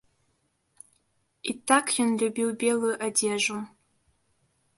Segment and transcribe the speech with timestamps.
[1.53, 3.57] І так ён любіў белую адзежу.